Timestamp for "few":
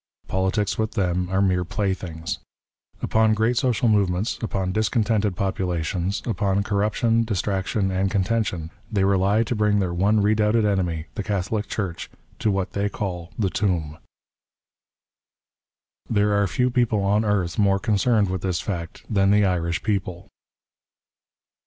16.47-16.71